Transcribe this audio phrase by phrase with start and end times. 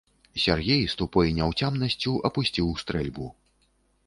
[0.43, 3.31] Сяргей з тупой няўцямнасцю апусціў стрэльбу.